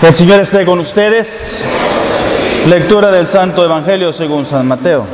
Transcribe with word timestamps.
El 0.00 0.14
Señor 0.14 0.40
esté 0.40 0.64
con 0.64 0.78
ustedes. 0.78 1.64
Lectura 2.66 3.10
del 3.10 3.26
Santo 3.26 3.64
Evangelio 3.64 4.12
según 4.12 4.44
San 4.44 4.68
Mateo. 4.68 5.04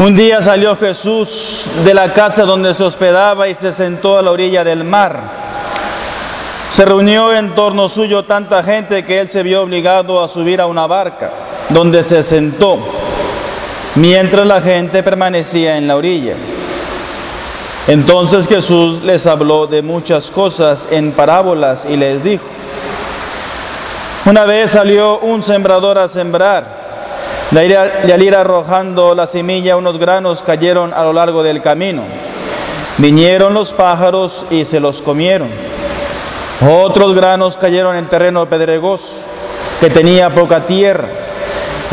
Un 0.00 0.16
día 0.16 0.42
salió 0.42 0.76
Jesús 0.76 1.68
de 1.84 1.94
la 1.94 2.12
casa 2.12 2.42
donde 2.42 2.74
se 2.74 2.82
hospedaba 2.82 3.46
y 3.46 3.54
se 3.54 3.72
sentó 3.72 4.18
a 4.18 4.22
la 4.22 4.32
orilla 4.32 4.64
del 4.64 4.82
mar. 4.82 5.20
Se 6.72 6.84
reunió 6.84 7.32
en 7.32 7.54
torno 7.54 7.88
suyo 7.88 8.24
tanta 8.24 8.64
gente 8.64 9.04
que 9.04 9.20
él 9.20 9.30
se 9.30 9.44
vio 9.44 9.62
obligado 9.62 10.20
a 10.20 10.26
subir 10.26 10.60
a 10.60 10.66
una 10.66 10.88
barca, 10.88 11.30
donde 11.70 12.02
se 12.02 12.22
sentó, 12.22 12.78
mientras 13.94 14.46
la 14.46 14.60
gente 14.60 15.02
permanecía 15.02 15.76
en 15.76 15.86
la 15.86 15.96
orilla. 15.96 16.34
Entonces 17.86 18.46
Jesús 18.46 19.02
les 19.02 19.26
habló 19.26 19.66
de 19.66 19.82
muchas 19.82 20.30
cosas 20.30 20.88
en 20.90 21.12
parábolas 21.12 21.84
y 21.88 21.96
les 21.96 22.22
dijo, 22.24 22.44
una 24.26 24.46
vez 24.46 24.70
salió 24.70 25.18
un 25.18 25.42
sembrador 25.42 25.98
a 25.98 26.08
sembrar. 26.08 26.84
De 27.50 27.76
al 27.76 28.22
ir 28.22 28.34
arrojando 28.34 29.14
la 29.14 29.26
semilla, 29.26 29.76
unos 29.76 29.98
granos 29.98 30.42
cayeron 30.42 30.94
a 30.94 31.04
lo 31.04 31.12
largo 31.12 31.42
del 31.42 31.60
camino. 31.60 32.02
Vinieron 32.96 33.52
los 33.52 33.70
pájaros 33.72 34.46
y 34.50 34.64
se 34.64 34.80
los 34.80 35.02
comieron. 35.02 35.50
Otros 36.66 37.14
granos 37.14 37.58
cayeron 37.58 37.96
en 37.96 38.08
terreno 38.08 38.46
pedregoso, 38.46 39.06
que 39.78 39.90
tenía 39.90 40.34
poca 40.34 40.66
tierra. 40.66 41.08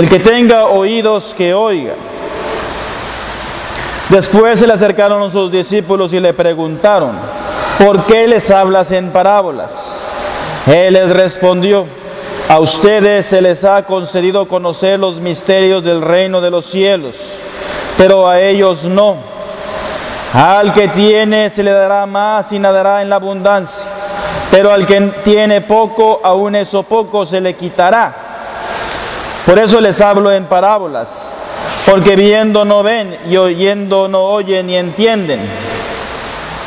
El 0.00 0.08
que 0.08 0.18
tenga 0.18 0.64
oídos 0.64 1.34
que 1.36 1.52
oiga. 1.52 1.92
Después 4.08 4.58
se 4.58 4.66
le 4.66 4.72
acercaron 4.72 5.22
a 5.22 5.28
sus 5.28 5.52
discípulos 5.52 6.14
y 6.14 6.20
le 6.20 6.32
preguntaron, 6.32 7.18
¿por 7.78 8.06
qué 8.06 8.26
les 8.26 8.50
hablas 8.50 8.92
en 8.92 9.10
parábolas? 9.10 9.70
Él 10.66 10.94
les 10.94 11.10
respondió, 11.10 11.84
a 12.48 12.60
ustedes 12.60 13.26
se 13.26 13.42
les 13.42 13.62
ha 13.62 13.82
concedido 13.84 14.48
conocer 14.48 14.98
los 14.98 15.20
misterios 15.20 15.84
del 15.84 16.00
reino 16.00 16.40
de 16.40 16.50
los 16.50 16.64
cielos, 16.64 17.16
pero 17.98 18.26
a 18.26 18.40
ellos 18.40 18.84
no. 18.84 19.18
Al 20.32 20.72
que 20.72 20.88
tiene 20.88 21.50
se 21.50 21.62
le 21.62 21.72
dará 21.72 22.06
más 22.06 22.50
y 22.52 22.58
nadará 22.58 23.02
en 23.02 23.10
la 23.10 23.16
abundancia, 23.16 23.84
pero 24.50 24.72
al 24.72 24.86
que 24.86 24.98
tiene 25.24 25.60
poco, 25.60 26.22
aún 26.24 26.54
eso 26.54 26.84
poco 26.84 27.26
se 27.26 27.42
le 27.42 27.54
quitará. 27.54 28.29
Por 29.46 29.58
eso 29.58 29.80
les 29.80 30.00
hablo 30.00 30.30
en 30.30 30.46
parábolas, 30.46 31.08
porque 31.86 32.14
viendo 32.14 32.64
no 32.64 32.82
ven 32.82 33.18
y 33.26 33.36
oyendo 33.36 34.08
no 34.08 34.24
oyen 34.24 34.66
ni 34.66 34.76
entienden. 34.76 35.40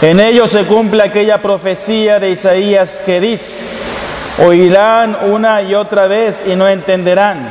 En 0.01 0.19
ellos 0.19 0.51
se 0.51 0.65
cumple 0.65 1.03
aquella 1.03 1.41
profecía 1.41 2.19
de 2.19 2.31
Isaías 2.31 3.01
que 3.05 3.19
dice, 3.21 3.59
Oirán 4.39 5.15
una 5.31 5.61
y 5.61 5.75
otra 5.75 6.07
vez 6.07 6.43
y 6.47 6.55
no 6.55 6.67
entenderán. 6.67 7.47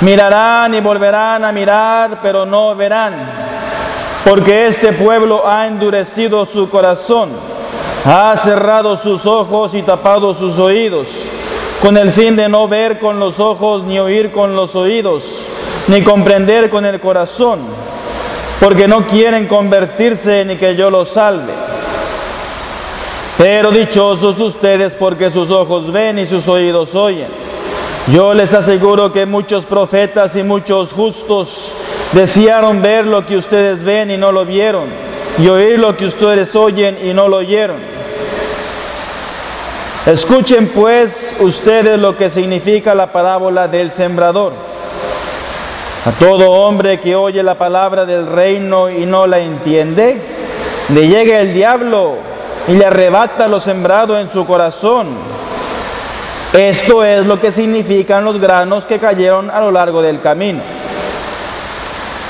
Mirarán 0.00 0.74
y 0.74 0.80
volverán 0.80 1.44
a 1.44 1.52
mirar, 1.52 2.18
pero 2.20 2.44
no 2.44 2.74
verán. 2.74 3.14
Porque 4.24 4.66
este 4.66 4.92
pueblo 4.92 5.46
ha 5.46 5.66
endurecido 5.66 6.44
su 6.46 6.68
corazón, 6.68 7.30
ha 8.04 8.36
cerrado 8.36 8.96
sus 8.96 9.24
ojos 9.24 9.74
y 9.74 9.82
tapado 9.82 10.34
sus 10.34 10.58
oídos, 10.58 11.08
con 11.82 11.96
el 11.96 12.10
fin 12.12 12.36
de 12.36 12.48
no 12.48 12.68
ver 12.68 12.98
con 12.98 13.18
los 13.18 13.40
ojos, 13.40 13.84
ni 13.84 13.98
oír 13.98 14.30
con 14.30 14.54
los 14.54 14.76
oídos, 14.76 15.24
ni 15.88 16.02
comprender 16.02 16.68
con 16.68 16.84
el 16.84 17.00
corazón, 17.00 17.60
porque 18.60 18.86
no 18.86 19.06
quieren 19.06 19.46
convertirse 19.46 20.44
ni 20.44 20.56
que 20.56 20.76
yo 20.76 20.90
los 20.90 21.08
salve. 21.08 21.54
Pero 23.38 23.70
dichosos 23.70 24.38
ustedes 24.38 24.94
porque 24.94 25.30
sus 25.30 25.50
ojos 25.50 25.90
ven 25.90 26.18
y 26.18 26.26
sus 26.26 26.46
oídos 26.46 26.94
oyen. 26.94 27.28
Yo 28.08 28.34
les 28.34 28.52
aseguro 28.52 29.12
que 29.12 29.24
muchos 29.24 29.64
profetas 29.64 30.36
y 30.36 30.42
muchos 30.42 30.92
justos 30.92 31.72
desearon 32.12 32.82
ver 32.82 33.06
lo 33.06 33.24
que 33.24 33.38
ustedes 33.38 33.82
ven 33.82 34.10
y 34.10 34.18
no 34.18 34.32
lo 34.32 34.44
vieron, 34.44 34.88
y 35.38 35.48
oír 35.48 35.78
lo 35.78 35.96
que 35.96 36.06
ustedes 36.06 36.54
oyen 36.54 36.98
y 37.02 37.14
no 37.14 37.28
lo 37.28 37.38
oyeron. 37.38 37.99
Escuchen 40.06 40.68
pues 40.68 41.34
ustedes 41.40 41.98
lo 41.98 42.16
que 42.16 42.30
significa 42.30 42.94
la 42.94 43.12
parábola 43.12 43.68
del 43.68 43.90
sembrador. 43.90 44.52
A 46.06 46.12
todo 46.12 46.50
hombre 46.50 47.00
que 47.00 47.14
oye 47.14 47.42
la 47.42 47.56
palabra 47.56 48.06
del 48.06 48.26
reino 48.26 48.88
y 48.88 49.04
no 49.04 49.26
la 49.26 49.40
entiende, 49.40 50.18
le 50.88 51.06
llega 51.06 51.40
el 51.40 51.52
diablo 51.52 52.16
y 52.66 52.72
le 52.72 52.86
arrebata 52.86 53.46
lo 53.46 53.60
sembrado 53.60 54.18
en 54.18 54.30
su 54.30 54.46
corazón. 54.46 55.08
Esto 56.54 57.04
es 57.04 57.26
lo 57.26 57.38
que 57.38 57.52
significan 57.52 58.24
los 58.24 58.40
granos 58.40 58.86
que 58.86 58.98
cayeron 58.98 59.50
a 59.50 59.60
lo 59.60 59.70
largo 59.70 60.00
del 60.00 60.22
camino. 60.22 60.62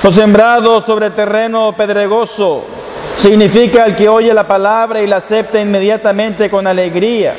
Los 0.03 0.16
sembrados 0.16 0.84
sobre 0.84 1.10
terreno 1.10 1.72
pedregoso 1.76 2.64
significa 3.16 3.84
el 3.84 3.94
que 3.94 4.09
oye 4.09 4.34
la 4.34 4.47
palabra 4.48 5.00
y 5.00 5.06
la 5.06 5.16
acepta 5.16 5.60
inmediatamente 5.60 6.50
con 6.50 6.66
alegría, 6.66 7.34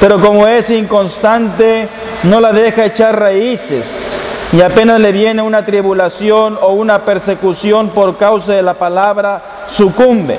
pero 0.00 0.20
como 0.20 0.46
es 0.46 0.70
inconstante, 0.70 1.88
no 2.24 2.40
la 2.40 2.52
deja 2.52 2.86
echar 2.86 3.18
raíces 3.18 4.14
y 4.52 4.62
apenas 4.62 5.00
le 5.00 5.10
viene 5.10 5.42
una 5.42 5.64
tribulación 5.64 6.58
o 6.60 6.72
una 6.74 7.04
persecución 7.04 7.88
por 7.88 8.16
causa 8.16 8.52
de 8.52 8.62
la 8.62 8.74
palabra, 8.74 9.64
sucumbe. 9.66 10.38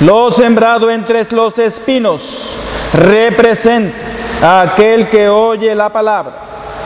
Lo 0.00 0.30
sembrado 0.30 0.90
entre 0.90 1.24
los 1.32 1.58
espinos 1.58 2.48
representa 2.94 3.96
a 4.42 4.60
aquel 4.62 5.08
que 5.08 5.28
oye 5.28 5.74
la 5.74 5.90
palabra, 5.90 6.32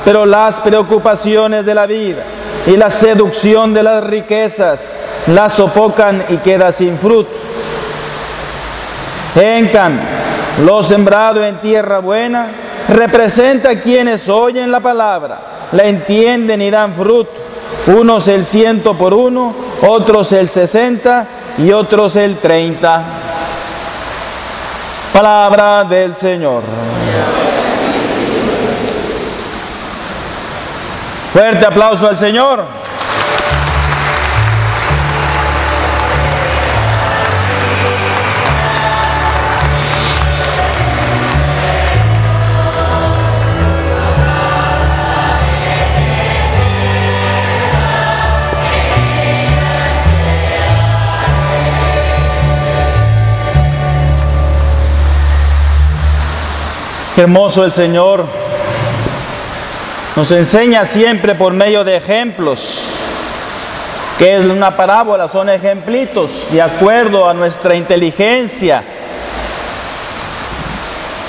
pero 0.05 0.27
las 0.27 0.60
preocupaciones 0.60 1.65
de 1.65 1.75
la 1.75 1.87
vida 1.87 2.25
y 2.66 2.77
la 2.77 2.91
seducción 2.91 3.72
de 3.72 3.83
las 3.83 4.05
riquezas 4.05 4.99
la 5.28 5.49
sofocan 5.50 6.25
y 6.28 6.39
queda 6.39 6.72
sin 6.72 6.99
fruto. 6.99 7.31
En 9.37 9.69
cambio, 9.69 10.18
lo 10.61 10.83
sembrado 10.83 11.45
en 11.45 11.61
tierra 11.61 12.01
buena 12.01 12.49
representa 12.89 13.71
a 13.71 13.81
quienes 13.81 14.29
oyen 14.29 14.71
la 14.71 14.81
palabra, 14.81 15.69
la 15.73 15.85
entienden 15.85 16.63
y 16.63 16.71
dan 16.71 16.95
fruto. 16.95 17.31
Unos 17.87 18.29
el 18.29 18.45
ciento 18.45 18.97
por 18.97 19.15
uno, 19.15 19.55
otros 19.87 20.33
el 20.33 20.49
sesenta 20.49 21.27
y 21.59 21.73
otros 21.73 22.17
el 22.17 22.39
30. 22.39 23.05
Palabra 25.13 25.85
del 25.85 26.15
Señor. 26.15 26.63
Fuerte 31.33 31.67
aplauso 31.67 32.09
al 32.09 32.17
Señor. 32.17 32.65
Hermoso 57.18 57.65
el 57.65 57.72
Señor. 57.72 58.26
Nos 60.15 60.30
enseña 60.30 60.84
siempre 60.84 61.34
por 61.34 61.53
medio 61.53 61.84
de 61.84 61.97
ejemplos. 61.97 62.82
que 64.18 64.36
es 64.36 64.44
una 64.44 64.76
parábola? 64.76 65.28
Son 65.28 65.48
ejemplitos 65.48 66.47
de 66.50 66.60
acuerdo 66.60 67.28
a 67.28 67.34
nuestra 67.34 67.76
inteligencia. 67.76 68.82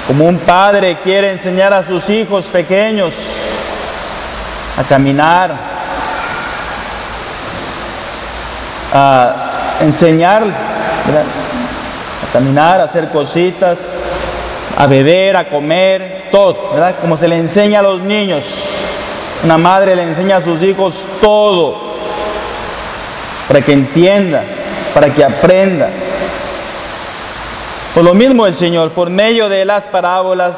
Como 0.07 0.25
un 0.25 0.39
padre 0.39 0.97
quiere 1.03 1.31
enseñar 1.31 1.71
a 1.71 1.83
sus 1.83 2.09
hijos 2.09 2.47
pequeños 2.47 3.13
a 4.75 4.83
caminar, 4.83 5.53
a 8.91 9.77
enseñar, 9.81 10.43
a 10.43 12.33
caminar, 12.33 12.81
a 12.81 12.85
hacer 12.85 13.09
cositas, 13.09 13.79
a 14.79 14.87
beber, 14.87 15.35
a 15.35 15.49
comer, 15.49 16.29
todo, 16.31 16.69
¿verdad? 16.71 16.95
Como 17.01 17.17
se 17.17 17.27
le 17.27 17.35
enseña 17.35 17.79
a 17.79 17.83
los 17.83 17.99
niños. 17.99 18.45
Una 19.43 19.57
madre 19.57 19.93
le 19.93 20.03
enseña 20.03 20.37
a 20.37 20.41
sus 20.41 20.61
hijos 20.63 21.05
todo, 21.21 21.75
para 23.49 23.59
que 23.59 23.73
entienda, 23.73 24.41
para 24.93 25.13
que 25.13 25.21
aprenda. 25.21 25.89
Por 27.93 28.05
lo 28.05 28.13
mismo 28.13 28.47
el 28.47 28.53
Señor, 28.53 28.91
por 28.91 29.09
medio 29.09 29.49
de 29.49 29.65
las 29.65 29.89
parábolas, 29.89 30.55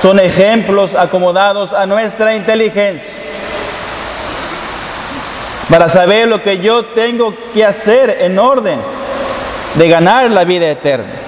son 0.00 0.20
ejemplos 0.20 0.94
acomodados 0.94 1.72
a 1.72 1.86
nuestra 1.86 2.36
inteligencia 2.36 3.14
para 5.68 5.88
saber 5.88 6.28
lo 6.28 6.40
que 6.40 6.58
yo 6.58 6.84
tengo 6.84 7.34
que 7.52 7.64
hacer 7.64 8.18
en 8.20 8.38
orden 8.38 8.78
de 9.74 9.88
ganar 9.88 10.30
la 10.30 10.44
vida 10.44 10.70
eterna. 10.70 11.25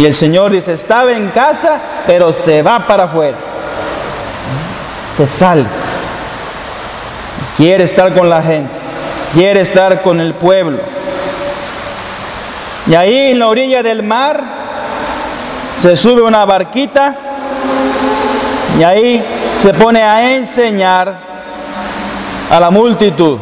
Y 0.00 0.06
el 0.06 0.14
Señor 0.14 0.50
dice, 0.50 0.72
estaba 0.72 1.12
en 1.12 1.28
casa, 1.28 1.78
pero 2.06 2.32
se 2.32 2.62
va 2.62 2.86
para 2.86 3.04
afuera. 3.04 3.36
Se 5.14 5.26
sale. 5.26 5.66
Quiere 7.54 7.84
estar 7.84 8.14
con 8.14 8.30
la 8.30 8.40
gente. 8.40 8.72
Quiere 9.34 9.60
estar 9.60 10.00
con 10.00 10.18
el 10.18 10.32
pueblo. 10.32 10.78
Y 12.86 12.94
ahí 12.94 13.32
en 13.32 13.40
la 13.40 13.48
orilla 13.48 13.82
del 13.82 14.02
mar 14.02 14.42
se 15.76 15.94
sube 15.98 16.22
una 16.22 16.46
barquita 16.46 17.14
y 18.78 18.82
ahí 18.82 19.22
se 19.58 19.74
pone 19.74 20.02
a 20.02 20.34
enseñar 20.34 21.14
a 22.50 22.58
la 22.58 22.70
multitud. 22.70 23.36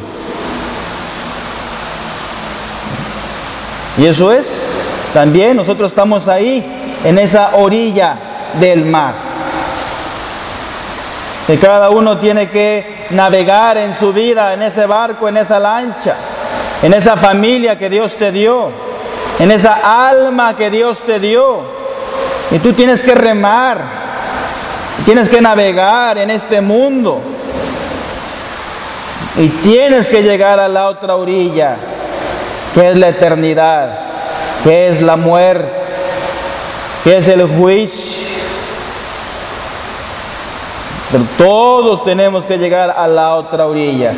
Y 3.96 4.06
eso 4.06 4.32
es, 4.32 4.77
también 5.12 5.56
nosotros 5.56 5.92
estamos 5.92 6.28
ahí, 6.28 6.64
en 7.04 7.18
esa 7.18 7.56
orilla 7.56 8.16
del 8.60 8.84
mar. 8.84 9.14
Que 11.46 11.58
cada 11.58 11.90
uno 11.90 12.18
tiene 12.18 12.50
que 12.50 13.06
navegar 13.10 13.78
en 13.78 13.94
su 13.94 14.12
vida, 14.12 14.52
en 14.52 14.62
ese 14.62 14.86
barco, 14.86 15.28
en 15.28 15.38
esa 15.38 15.58
lancha, 15.58 16.16
en 16.82 16.92
esa 16.92 17.16
familia 17.16 17.78
que 17.78 17.88
Dios 17.88 18.16
te 18.16 18.30
dio, 18.32 18.70
en 19.38 19.50
esa 19.50 20.08
alma 20.10 20.56
que 20.56 20.70
Dios 20.70 21.02
te 21.02 21.18
dio. 21.18 21.62
Y 22.50 22.58
tú 22.58 22.74
tienes 22.74 23.00
que 23.00 23.14
remar, 23.14 23.80
tienes 25.04 25.28
que 25.28 25.40
navegar 25.40 26.18
en 26.18 26.30
este 26.30 26.60
mundo. 26.60 27.22
Y 29.38 29.48
tienes 29.48 30.08
que 30.08 30.22
llegar 30.22 30.58
a 30.58 30.68
la 30.68 30.88
otra 30.88 31.14
orilla, 31.14 31.76
que 32.74 32.90
es 32.90 32.96
la 32.96 33.08
eternidad, 33.08 34.07
que 34.64 34.88
es 34.88 35.02
la 35.02 35.16
muerte, 35.16 35.70
que 37.04 37.16
es 37.16 37.28
el 37.28 37.42
juicio. 37.56 38.28
Pero 41.10 41.24
todos 41.38 42.04
tenemos 42.04 42.44
que 42.44 42.58
llegar 42.58 42.90
a 42.90 43.06
la 43.08 43.34
otra 43.34 43.66
orilla. 43.66 44.12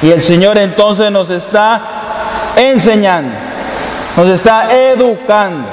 Y 0.00 0.10
el 0.10 0.22
Señor 0.22 0.56
entonces 0.58 1.10
nos 1.10 1.28
está 1.28 2.52
enseñando, 2.56 3.34
nos 4.16 4.28
está 4.28 4.72
educando 4.72 5.68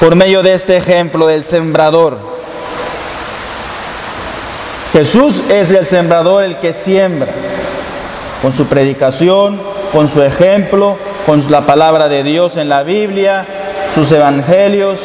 por 0.00 0.16
medio 0.16 0.42
de 0.42 0.54
este 0.54 0.76
ejemplo 0.76 1.26
del 1.26 1.44
sembrador. 1.44 2.18
Jesús 4.92 5.42
es 5.48 5.70
el 5.70 5.86
sembrador, 5.86 6.44
el 6.44 6.58
que 6.58 6.72
siembra, 6.72 7.32
con 8.42 8.52
su 8.52 8.66
predicación, 8.66 9.58
con 9.92 10.08
su 10.08 10.22
ejemplo, 10.22 10.98
con 11.26 11.50
la 11.50 11.66
palabra 11.66 12.08
de 12.08 12.22
Dios 12.22 12.56
en 12.56 12.68
la 12.68 12.82
Biblia, 12.82 13.46
sus 13.94 14.10
evangelios. 14.12 15.00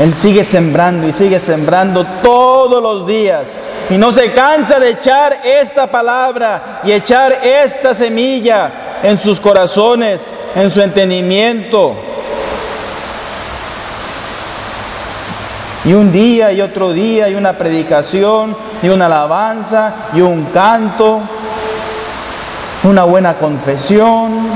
Él 0.00 0.14
sigue 0.14 0.42
sembrando 0.44 1.06
y 1.06 1.12
sigue 1.12 1.38
sembrando 1.38 2.04
todos 2.22 2.82
los 2.82 3.06
días 3.06 3.46
y 3.90 3.96
no 3.96 4.12
se 4.12 4.32
cansa 4.32 4.80
de 4.80 4.90
echar 4.90 5.40
esta 5.44 5.86
palabra 5.86 6.80
y 6.84 6.92
echar 6.92 7.40
esta 7.44 7.94
semilla 7.94 9.00
en 9.02 9.18
sus 9.18 9.40
corazones, 9.40 10.32
en 10.54 10.70
su 10.70 10.80
entendimiento. 10.80 11.94
Y 15.84 15.92
un 15.92 16.10
día 16.10 16.50
y 16.50 16.62
otro 16.62 16.92
día 16.92 17.28
y 17.28 17.34
una 17.34 17.52
predicación 17.52 18.56
y 18.82 18.88
una 18.88 19.04
alabanza 19.04 20.08
y 20.14 20.22
un 20.22 20.46
canto, 20.46 21.20
una 22.84 23.04
buena 23.04 23.34
confesión, 23.34 24.48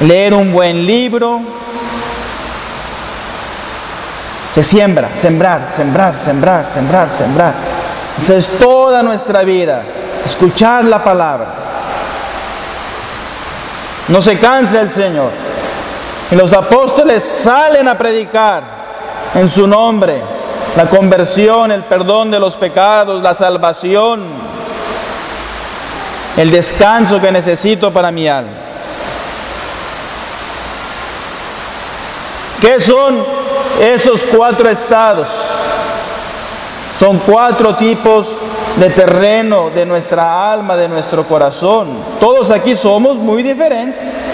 leer 0.00 0.34
un 0.34 0.52
buen 0.52 0.86
libro. 0.86 1.40
Se 4.52 4.62
siembra, 4.62 5.10
sembrar, 5.16 5.68
sembrar, 5.68 6.16
sembrar, 6.16 6.66
sembrar, 6.68 7.10
sembrar. 7.10 7.54
Esa 8.16 8.36
es 8.36 8.48
toda 8.58 9.02
nuestra 9.02 9.42
vida, 9.42 9.82
escuchar 10.24 10.84
la 10.84 11.02
palabra. 11.02 11.46
No 14.08 14.22
se 14.22 14.38
cansa 14.38 14.80
el 14.80 14.88
Señor. 14.88 15.30
Y 16.30 16.36
los 16.36 16.52
apóstoles 16.52 17.24
salen 17.24 17.88
a 17.88 17.98
predicar 17.98 18.62
en 19.34 19.48
su 19.48 19.66
nombre, 19.66 20.22
la 20.76 20.88
conversión, 20.88 21.72
el 21.72 21.84
perdón 21.84 22.30
de 22.30 22.38
los 22.38 22.56
pecados, 22.56 23.22
la 23.22 23.34
salvación, 23.34 24.53
el 26.36 26.50
descanso 26.50 27.20
que 27.20 27.30
necesito 27.30 27.92
para 27.92 28.10
mi 28.10 28.28
alma. 28.28 28.52
¿Qué 32.60 32.80
son 32.80 33.24
esos 33.80 34.24
cuatro 34.24 34.68
estados? 34.68 35.28
Son 36.98 37.18
cuatro 37.18 37.76
tipos 37.76 38.28
de 38.76 38.90
terreno 38.90 39.70
de 39.70 39.84
nuestra 39.84 40.52
alma, 40.52 40.76
de 40.76 40.88
nuestro 40.88 41.26
corazón. 41.26 41.98
Todos 42.20 42.50
aquí 42.50 42.76
somos 42.76 43.16
muy 43.16 43.42
diferentes 43.42 44.24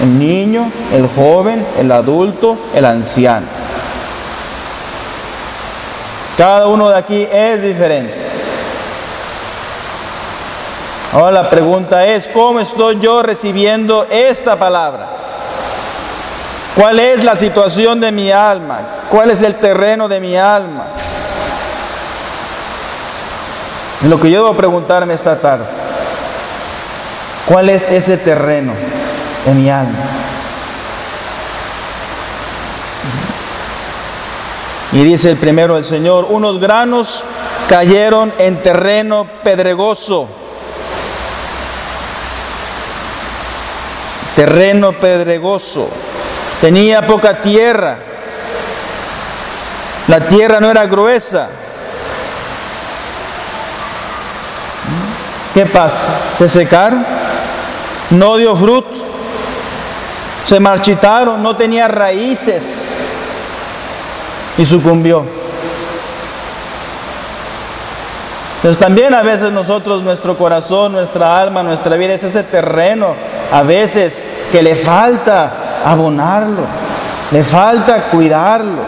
el 0.00 0.18
niño, 0.18 0.70
el 0.92 1.08
joven, 1.08 1.66
el 1.78 1.90
adulto, 1.90 2.56
el 2.74 2.84
anciano. 2.84 3.46
Cada 6.36 6.66
uno 6.66 6.90
de 6.90 6.98
aquí 6.98 7.26
es 7.30 7.62
diferente. 7.62 8.14
Ahora 11.16 11.32
la 11.32 11.48
pregunta 11.48 12.04
es, 12.04 12.28
¿cómo 12.28 12.60
estoy 12.60 13.00
yo 13.00 13.22
recibiendo 13.22 14.06
esta 14.10 14.58
palabra? 14.58 15.06
¿Cuál 16.74 16.98
es 16.98 17.24
la 17.24 17.34
situación 17.34 18.00
de 18.00 18.12
mi 18.12 18.30
alma? 18.30 18.80
¿Cuál 19.10 19.30
es 19.30 19.40
el 19.40 19.54
terreno 19.56 20.08
de 20.08 20.20
mi 20.20 20.36
alma? 20.36 20.84
Lo 24.02 24.20
que 24.20 24.30
yo 24.30 24.44
debo 24.44 24.54
preguntarme 24.54 25.14
esta 25.14 25.40
tarde, 25.40 25.64
¿cuál 27.48 27.70
es 27.70 27.90
ese 27.90 28.18
terreno? 28.18 28.74
en 29.46 29.62
mi 29.62 29.70
alma. 29.70 29.98
Y 34.92 34.98
dice 35.04 35.30
el 35.30 35.36
primero 35.36 35.76
el 35.76 35.84
Señor, 35.84 36.26
unos 36.28 36.58
granos 36.58 37.24
cayeron 37.68 38.32
en 38.38 38.62
terreno 38.62 39.26
pedregoso. 39.42 40.28
Terreno 44.36 44.92
pedregoso. 44.92 45.88
Tenía 46.60 47.06
poca 47.06 47.42
tierra. 47.42 47.98
La 50.06 50.28
tierra 50.28 50.60
no 50.60 50.70
era 50.70 50.86
gruesa. 50.86 51.48
¿Qué 55.52 55.66
pasa? 55.66 56.34
¿Se 56.38 56.48
secaron? 56.48 57.04
No 58.10 58.36
dio 58.36 58.54
fruto 58.54 59.06
se 60.46 60.60
marchitaron, 60.60 61.42
no 61.42 61.56
tenía 61.56 61.88
raíces 61.88 62.88
y 64.56 64.64
sucumbió. 64.64 65.24
Entonces 68.66 68.84
también 68.84 69.14
a 69.14 69.22
veces 69.22 69.52
nosotros, 69.52 70.02
nuestro 70.02 70.36
corazón, 70.36 70.90
nuestra 70.90 71.40
alma, 71.40 71.62
nuestra 71.62 71.96
vida 71.96 72.14
es 72.14 72.24
ese 72.24 72.42
terreno, 72.42 73.14
a 73.52 73.62
veces 73.62 74.28
que 74.50 74.60
le 74.60 74.74
falta 74.74 75.82
abonarlo, 75.84 76.62
le 77.30 77.44
falta 77.44 78.10
cuidarlo, 78.10 78.82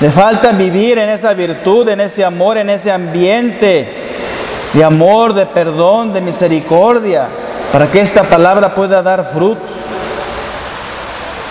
le 0.00 0.10
falta 0.10 0.50
vivir 0.50 0.98
en 0.98 1.08
esa 1.08 1.34
virtud, 1.34 1.88
en 1.88 2.00
ese 2.00 2.24
amor, 2.24 2.58
en 2.58 2.70
ese 2.70 2.90
ambiente 2.90 3.86
de 4.72 4.82
amor, 4.82 5.32
de 5.32 5.46
perdón, 5.46 6.12
de 6.12 6.20
misericordia, 6.20 7.28
para 7.72 7.86
que 7.86 8.00
esta 8.00 8.24
palabra 8.24 8.74
pueda 8.74 9.04
dar 9.04 9.30
fruto. 9.32 9.62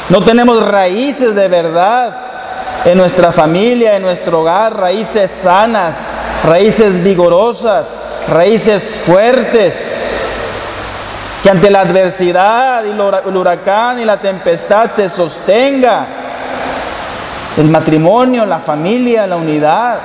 No 0.10 0.20
tenemos 0.26 0.62
raíces 0.62 1.36
de 1.36 1.48
verdad 1.48 2.18
en 2.84 2.98
nuestra 2.98 3.32
familia, 3.32 3.96
en 3.96 4.02
nuestro 4.02 4.42
hogar, 4.42 4.76
raíces 4.76 5.32
sanas, 5.32 5.96
raíces 6.44 7.02
vigorosas, 7.04 7.88
raíces 8.28 9.02
fuertes, 9.06 9.76
que 11.42 11.50
ante 11.50 11.70
la 11.70 11.82
adversidad 11.82 12.84
y 12.86 12.92
el 12.92 13.38
huracán 13.38 14.00
y 14.00 14.06
la 14.06 14.20
tempestad 14.20 14.92
se 14.96 15.10
sostenga 15.10 16.06
el 17.58 17.70
matrimonio, 17.70 18.46
la 18.46 18.60
familia, 18.60 19.28
la 19.28 19.36
unidad. 19.36 20.00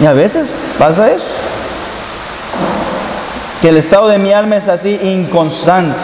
Y 0.00 0.06
a 0.06 0.12
veces 0.12 0.48
pasa 0.78 1.10
eso, 1.10 1.26
que 3.60 3.68
el 3.68 3.76
estado 3.76 4.08
de 4.08 4.18
mi 4.18 4.32
alma 4.32 4.56
es 4.56 4.68
así 4.68 4.98
inconstante. 5.02 5.98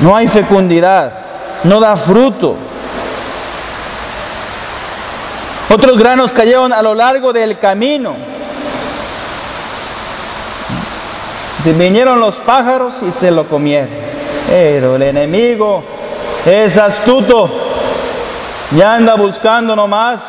No 0.00 0.16
hay 0.16 0.28
fecundidad, 0.28 1.12
no 1.64 1.80
da 1.80 1.96
fruto. 1.96 2.56
Otros 5.68 5.98
granos 5.98 6.30
cayeron 6.30 6.72
a 6.72 6.80
lo 6.80 6.94
largo 6.94 7.32
del 7.32 7.58
camino. 7.58 8.14
Vinieron 11.64 12.20
los 12.20 12.36
pájaros 12.36 12.94
y 13.02 13.10
se 13.10 13.30
lo 13.32 13.48
comieron. 13.48 13.88
Pero 14.46 14.94
el 14.94 15.02
enemigo 15.02 15.82
es 16.44 16.76
astuto 16.76 17.50
y 18.70 18.80
anda 18.80 19.16
buscando 19.16 19.74
nomás 19.74 20.22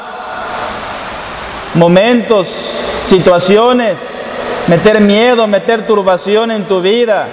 momentos, 1.76 2.48
situaciones, 3.06 4.00
meter 4.68 5.00
miedo, 5.00 5.46
meter 5.46 5.86
turbación 5.86 6.50
en 6.50 6.66
tu 6.66 6.82
vida, 6.82 7.28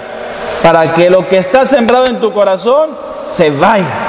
para 0.61 0.93
que 0.93 1.09
lo 1.09 1.27
que 1.27 1.37
está 1.37 1.65
sembrado 1.65 2.05
en 2.05 2.19
tu 2.19 2.31
corazón 2.31 2.91
se 3.25 3.49
vaya. 3.49 4.04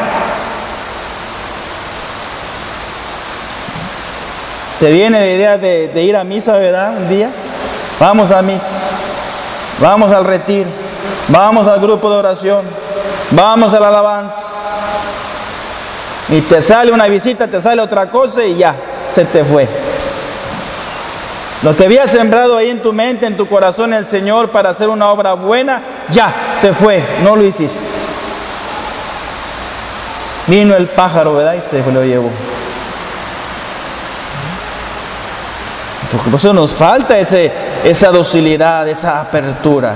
¿Te 4.80 4.88
viene 4.88 5.18
la 5.18 5.26
idea 5.26 5.58
de, 5.58 6.02
ir 6.02 6.16
a 6.16 6.24
misa, 6.24 6.52
verdad? 6.56 6.98
Un 6.98 7.08
día. 7.08 7.30
Vamos 7.98 8.30
a 8.30 8.42
misa. 8.42 8.68
Vamos 9.80 10.12
al 10.12 10.24
retiro. 10.24 10.68
Vamos 11.28 11.66
al 11.66 11.80
grupo 11.80 12.10
de 12.10 12.16
oración. 12.16 12.62
Vamos 13.30 13.72
a 13.72 13.80
la 13.80 13.88
alabanza. 13.88 14.42
Y 16.28 16.40
te 16.42 16.60
sale 16.60 16.92
una 16.92 17.06
visita, 17.06 17.46
te 17.46 17.60
sale 17.60 17.80
otra 17.80 18.10
cosa 18.10 18.44
y 18.44 18.56
ya, 18.56 18.74
se 19.12 19.24
te 19.24 19.44
fue. 19.44 19.68
Lo 21.62 21.74
que 21.74 21.84
había 21.84 22.06
sembrado 22.06 22.56
ahí 22.56 22.68
en 22.68 22.82
tu 22.82 22.92
mente, 22.92 23.26
en 23.26 23.36
tu 23.36 23.46
corazón, 23.46 23.94
el 23.94 24.06
Señor 24.06 24.50
para 24.50 24.70
hacer 24.70 24.88
una 24.88 25.08
obra 25.10 25.34
buena, 25.34 25.82
ya 26.10 26.52
se 26.60 26.74
fue, 26.74 27.02
no 27.22 27.36
lo 27.36 27.44
hiciste. 27.44 27.80
Vino 30.48 30.76
el 30.76 30.88
pájaro, 30.88 31.34
¿verdad? 31.34 31.54
Y 31.54 31.62
se 31.62 31.82
lo 31.90 32.04
llevó. 32.04 32.30
Por 36.10 36.34
eso 36.34 36.52
nos 36.52 36.74
falta 36.74 37.18
ese, 37.18 37.52
esa 37.84 38.10
docilidad, 38.10 38.86
esa 38.88 39.20
apertura, 39.20 39.94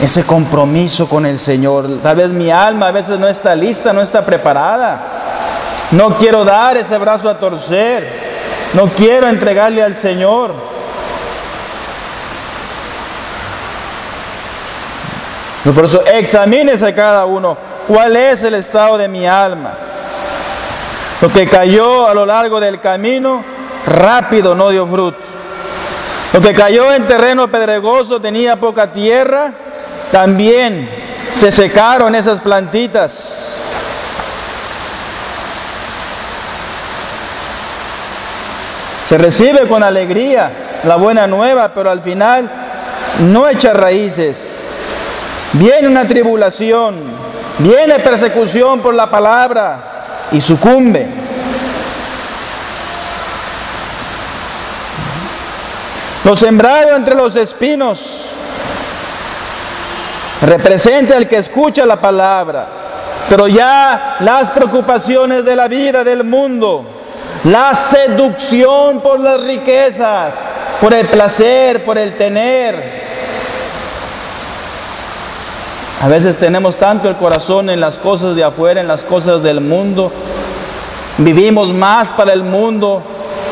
ese 0.00 0.24
compromiso 0.24 1.08
con 1.08 1.26
el 1.26 1.38
Señor. 1.38 2.00
Tal 2.02 2.16
vez 2.16 2.30
mi 2.30 2.50
alma 2.50 2.88
a 2.88 2.92
veces 2.92 3.18
no 3.18 3.28
está 3.28 3.54
lista, 3.54 3.92
no 3.92 4.00
está 4.00 4.24
preparada. 4.24 4.98
No 5.90 6.16
quiero 6.16 6.44
dar 6.44 6.76
ese 6.76 6.96
brazo 6.98 7.28
a 7.28 7.38
torcer. 7.38 8.26
No 8.72 8.88
quiero 8.88 9.28
entregarle 9.28 9.82
al 9.82 9.94
Señor. 9.94 10.54
Por 15.74 15.84
eso 15.84 16.04
examínese 16.06 16.94
cada 16.94 17.24
uno 17.26 17.56
cuál 17.88 18.16
es 18.16 18.42
el 18.42 18.54
estado 18.54 18.96
de 18.96 19.08
mi 19.08 19.26
alma. 19.26 19.72
Lo 21.20 21.28
que 21.28 21.48
cayó 21.48 22.06
a 22.06 22.14
lo 22.14 22.24
largo 22.24 22.60
del 22.60 22.80
camino 22.80 23.55
rápido 23.86 24.54
no 24.54 24.70
dio 24.70 24.86
fruto. 24.86 25.18
Lo 26.32 26.40
que 26.40 26.54
cayó 26.54 26.92
en 26.92 27.06
terreno 27.06 27.48
pedregoso 27.48 28.20
tenía 28.20 28.56
poca 28.56 28.92
tierra, 28.92 29.52
también 30.10 30.88
se 31.32 31.50
secaron 31.50 32.14
esas 32.14 32.40
plantitas. 32.40 33.42
Se 39.08 39.16
recibe 39.16 39.68
con 39.68 39.84
alegría 39.84 40.80
la 40.82 40.96
buena 40.96 41.26
nueva, 41.26 41.72
pero 41.72 41.90
al 41.90 42.02
final 42.02 42.50
no 43.20 43.48
echa 43.48 43.72
raíces. 43.72 44.52
Viene 45.52 45.86
una 45.86 46.06
tribulación, 46.06 46.96
viene 47.58 48.00
persecución 48.00 48.80
por 48.80 48.94
la 48.94 49.08
palabra 49.08 50.28
y 50.32 50.40
sucumbe. 50.40 51.25
Lo 56.26 56.34
sembrado 56.34 56.96
entre 56.96 57.14
los 57.14 57.36
espinos 57.36 58.24
representa 60.42 61.16
el 61.16 61.28
que 61.28 61.36
escucha 61.36 61.86
la 61.86 62.00
palabra, 62.00 62.66
pero 63.28 63.46
ya 63.46 64.16
las 64.18 64.50
preocupaciones 64.50 65.44
de 65.44 65.54
la 65.54 65.68
vida 65.68 66.02
del 66.02 66.24
mundo, 66.24 66.84
la 67.44 67.76
seducción 67.76 69.02
por 69.02 69.20
las 69.20 69.40
riquezas, 69.40 70.34
por 70.80 70.94
el 70.94 71.06
placer, 71.06 71.84
por 71.84 71.96
el 71.96 72.16
tener. 72.16 73.04
A 76.00 76.08
veces 76.08 76.34
tenemos 76.34 76.74
tanto 76.74 77.08
el 77.08 77.14
corazón 77.14 77.70
en 77.70 77.78
las 77.78 77.98
cosas 77.98 78.34
de 78.34 78.42
afuera, 78.42 78.80
en 78.80 78.88
las 78.88 79.04
cosas 79.04 79.44
del 79.44 79.60
mundo. 79.60 80.10
Vivimos 81.18 81.72
más 81.72 82.12
para 82.14 82.32
el 82.32 82.42
mundo, 82.42 83.00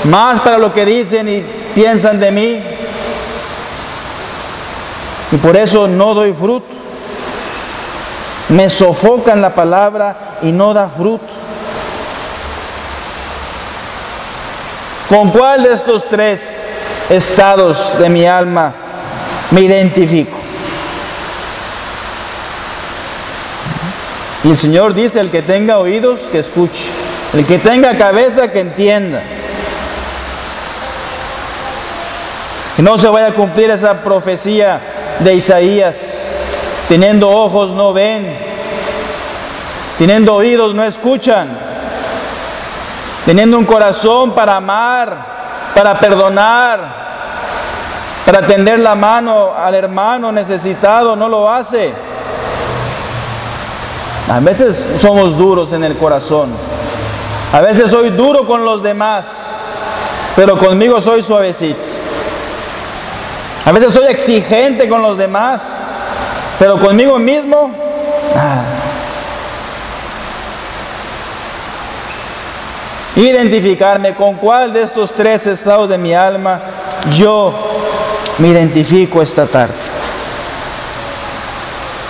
más 0.02 0.40
para 0.40 0.58
lo 0.58 0.72
que 0.72 0.84
dicen 0.84 1.28
y 1.28 1.63
piensan 1.74 2.20
de 2.20 2.30
mí. 2.30 2.62
Y 5.32 5.36
por 5.36 5.56
eso 5.56 5.88
no 5.88 6.14
doy 6.14 6.32
fruto. 6.32 6.66
Me 8.48 8.70
sofocan 8.70 9.40
la 9.40 9.54
palabra 9.54 10.38
y 10.42 10.52
no 10.52 10.74
da 10.74 10.88
fruto. 10.88 11.24
¿Con 15.08 15.30
cuál 15.30 15.64
de 15.64 15.74
estos 15.74 16.08
tres 16.08 16.60
estados 17.08 17.98
de 17.98 18.08
mi 18.08 18.26
alma 18.26 18.72
me 19.50 19.62
identifico? 19.62 20.44
Y 24.44 24.50
el 24.50 24.58
Señor 24.58 24.92
dice, 24.92 25.20
el 25.20 25.30
que 25.30 25.40
tenga 25.40 25.78
oídos, 25.78 26.20
que 26.30 26.40
escuche. 26.40 26.90
El 27.32 27.46
que 27.46 27.58
tenga 27.58 27.96
cabeza, 27.96 28.52
que 28.52 28.60
entienda. 28.60 29.20
Que 29.20 29.44
no 32.78 32.98
se 32.98 33.08
vaya 33.08 33.28
a 33.28 33.34
cumplir 33.34 33.70
esa 33.70 34.02
profecía 34.02 34.80
de 35.20 35.34
Isaías. 35.34 35.96
Teniendo 36.88 37.30
ojos 37.30 37.72
no 37.72 37.92
ven. 37.92 38.36
Teniendo 39.98 40.34
oídos 40.34 40.74
no 40.74 40.82
escuchan. 40.82 41.56
Teniendo 43.24 43.58
un 43.58 43.64
corazón 43.64 44.32
para 44.32 44.56
amar, 44.56 45.16
para 45.74 45.98
perdonar, 45.98 46.80
para 48.26 48.46
tender 48.46 48.80
la 48.80 48.94
mano 48.94 49.52
al 49.56 49.74
hermano 49.74 50.30
necesitado, 50.32 51.16
no 51.16 51.28
lo 51.28 51.48
hace. 51.48 51.92
A 54.28 54.40
veces 54.40 54.98
somos 54.98 55.36
duros 55.38 55.72
en 55.72 55.84
el 55.84 55.96
corazón. 55.96 56.50
A 57.52 57.60
veces 57.60 57.90
soy 57.90 58.10
duro 58.10 58.46
con 58.46 58.64
los 58.64 58.82
demás, 58.82 59.26
pero 60.34 60.58
conmigo 60.58 61.00
soy 61.00 61.22
suavecito. 61.22 61.78
A 63.64 63.72
veces 63.72 63.94
soy 63.94 64.06
exigente 64.08 64.88
con 64.88 65.00
los 65.00 65.16
demás, 65.16 65.62
pero 66.58 66.78
conmigo 66.78 67.18
mismo, 67.18 67.70
Identificarme 73.16 74.16
con 74.16 74.34
cuál 74.34 74.72
de 74.72 74.82
estos 74.82 75.12
tres 75.12 75.46
estados 75.46 75.88
de 75.88 75.96
mi 75.96 76.12
alma 76.12 76.60
yo 77.16 77.54
me 78.38 78.48
identifico 78.48 79.22
esta 79.22 79.46
tarde. 79.46 79.74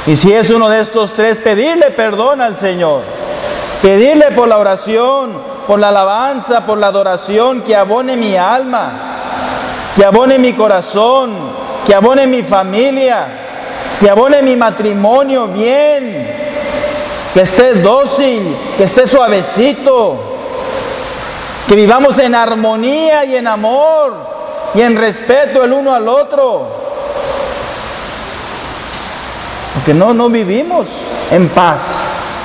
Y 0.06 0.16
si 0.16 0.32
es 0.32 0.48
uno 0.48 0.68
de 0.70 0.80
estos 0.80 1.12
tres, 1.12 1.38
pedirle 1.38 1.90
perdón 1.90 2.40
al 2.40 2.56
Señor. 2.56 3.02
Pedirle 3.82 4.30
por 4.32 4.48
la 4.48 4.56
oración, 4.56 5.38
por 5.66 5.78
la 5.78 5.88
alabanza, 5.88 6.64
por 6.64 6.78
la 6.78 6.86
adoración 6.86 7.62
que 7.62 7.76
abone 7.76 8.16
mi 8.16 8.34
alma 8.34 9.13
que 9.96 10.04
abone 10.04 10.38
mi 10.38 10.54
corazón, 10.54 11.32
que 11.86 11.94
abone 11.94 12.26
mi 12.26 12.42
familia, 12.42 13.26
que 14.00 14.10
abone 14.10 14.42
mi 14.42 14.56
matrimonio 14.56 15.46
bien, 15.48 16.30
que 17.32 17.40
esté 17.40 17.74
dócil, 17.74 18.56
que 18.76 18.84
esté 18.84 19.06
suavecito, 19.06 20.18
que 21.68 21.76
vivamos 21.76 22.18
en 22.18 22.34
armonía 22.34 23.24
y 23.24 23.36
en 23.36 23.46
amor 23.46 24.14
y 24.74 24.80
en 24.80 24.96
respeto 24.96 25.62
el 25.62 25.72
uno 25.72 25.94
al 25.94 26.08
otro. 26.08 26.66
Porque 29.74 29.94
no, 29.94 30.12
no 30.14 30.28
vivimos 30.28 30.86
en 31.30 31.48
paz. 31.48 31.82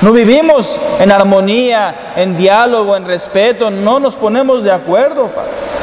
No 0.02 0.12
vivimos 0.12 0.78
en 0.98 1.12
armonía, 1.12 2.12
en 2.16 2.36
diálogo, 2.36 2.96
en 2.96 3.06
respeto. 3.06 3.70
No 3.70 4.00
nos 4.00 4.16
ponemos 4.16 4.62
de 4.62 4.72
acuerdo, 4.72 5.26
Padre. 5.26 5.79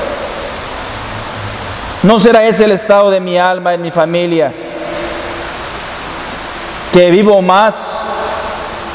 ¿No 2.04 2.20
será 2.20 2.46
ese 2.46 2.66
el 2.66 2.72
estado 2.72 3.10
de 3.10 3.20
mi 3.20 3.38
alma, 3.38 3.74
en 3.74 3.82
mi 3.82 3.92
familia? 3.92 4.52
Que 6.94 7.10
vivo 7.10 7.42
más 7.42 8.08